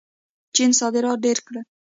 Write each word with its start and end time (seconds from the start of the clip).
چین 0.55 0.71
صادرات 0.79 1.17
ډېر 1.25 1.37
کړل. 1.47 1.65